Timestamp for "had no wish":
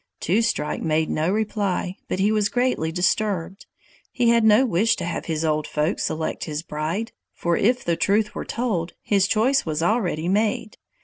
4.29-4.95